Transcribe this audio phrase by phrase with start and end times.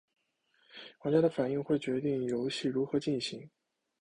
[1.03, 3.47] 玩家的反应会决定游戏如何进行。